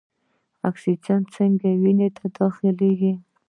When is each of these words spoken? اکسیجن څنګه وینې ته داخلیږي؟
اکسیجن 0.69 1.21
څنګه 1.35 1.67
وینې 1.81 2.09
ته 2.17 2.25
داخلیږي؟ 2.37 3.13